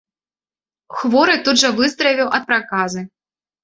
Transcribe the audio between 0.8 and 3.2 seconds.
Хворы тут жа выздаравеў ад праказы.